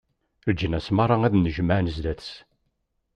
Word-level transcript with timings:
Leǧnas 0.49 0.87
meṛṛa 0.95 1.15
ad 1.23 1.31
d-nnejmaɛen 1.33 1.91
zdat-s. 1.95 2.31